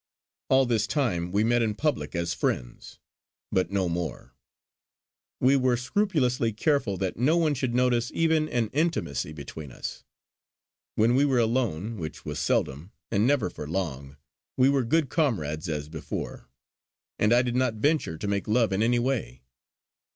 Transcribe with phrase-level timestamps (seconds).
[0.49, 2.97] All this time we met in public as friends,
[3.51, 4.33] but no more;
[5.39, 10.03] we were scrupulously careful that no one should notice even an intimacy between us.
[10.95, 14.17] When we were alone, which was seldom and never for long,
[14.57, 16.47] we were good comrades as before;
[17.19, 19.43] and I did not venture to make love in any way.